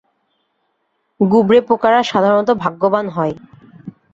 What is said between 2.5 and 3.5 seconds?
ভাগ্যবান হয়।